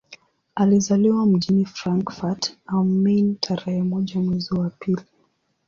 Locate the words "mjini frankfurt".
1.25-2.57